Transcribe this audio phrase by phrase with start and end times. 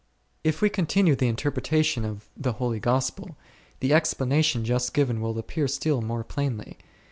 [0.01, 0.03] C ^
[0.45, 3.37] If we continue the interpretation of the Holy Gospel,
[3.81, 6.79] the explanation just given will appear still more plainly.